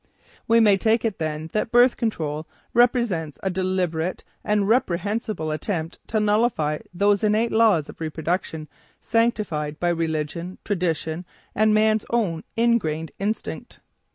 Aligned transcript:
We 0.47 0.59
may 0.59 0.77
take 0.77 1.05
it, 1.05 1.19
then, 1.19 1.51
that 1.53 1.71
"birth 1.71 1.95
control" 1.95 2.47
represents 2.73 3.37
a 3.43 3.51
deliberate 3.51 4.23
and 4.43 4.67
reprehensible 4.67 5.51
attempt 5.51 5.99
to 6.07 6.19
nullify 6.19 6.79
those 6.91 7.23
innate 7.23 7.51
laws 7.51 7.87
of 7.87 8.01
reproduction 8.01 8.67
sanctioned 8.99 9.79
by 9.79 9.89
religion, 9.89 10.57
tradition 10.65 11.23
and 11.53 11.71
man's 11.71 12.05
own 12.09 12.43
ingrained 12.57 13.11
instinct. 13.19 13.79